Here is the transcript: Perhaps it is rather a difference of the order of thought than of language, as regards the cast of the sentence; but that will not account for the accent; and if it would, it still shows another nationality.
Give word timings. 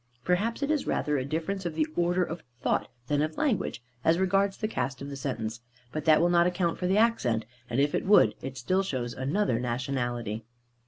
Perhaps 0.23 0.63
it 0.63 0.71
is 0.71 0.87
rather 0.87 1.19
a 1.19 1.23
difference 1.25 1.63
of 1.63 1.75
the 1.75 1.85
order 1.95 2.23
of 2.23 2.41
thought 2.59 2.87
than 3.05 3.21
of 3.21 3.37
language, 3.37 3.83
as 4.03 4.17
regards 4.17 4.57
the 4.57 4.67
cast 4.67 4.99
of 4.99 5.09
the 5.11 5.15
sentence; 5.15 5.61
but 5.91 6.05
that 6.05 6.19
will 6.19 6.27
not 6.31 6.47
account 6.47 6.79
for 6.79 6.87
the 6.87 6.97
accent; 6.97 7.45
and 7.69 7.79
if 7.79 7.93
it 7.93 8.07
would, 8.07 8.33
it 8.41 8.57
still 8.57 8.81
shows 8.81 9.13
another 9.13 9.59
nationality. 9.59 10.43